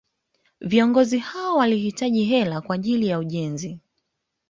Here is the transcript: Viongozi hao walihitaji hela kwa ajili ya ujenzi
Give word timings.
Viongozi 0.61 1.17
hao 1.19 1.57
walihitaji 1.57 2.23
hela 2.25 2.61
kwa 2.61 2.75
ajili 2.75 3.07
ya 3.07 3.19
ujenzi 3.19 3.79